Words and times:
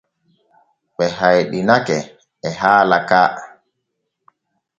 Ɓe 0.95 1.05
hayɗinake 1.17 1.97
e 2.47 2.49
haala 2.59 2.97
ka. 3.09 3.21